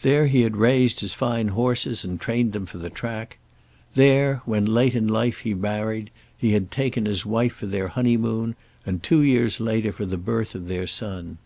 [0.00, 3.36] There he had raised his fine horses, and trained them for the track.
[3.94, 8.56] There, when late in life he married, he had taken his wife for their honeymoon
[8.86, 11.36] and two years later, for the birth of their son.